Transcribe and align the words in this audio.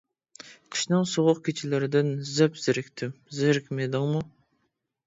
قىشنىڭ 0.75 1.05
سوغۇق 1.11 1.43
كېچىلىرىدىن، 1.49 2.11
زەپ 2.33 2.59
زېرىكتىم، 2.65 3.17
زېرىكمىدىڭمۇ. 3.43 4.27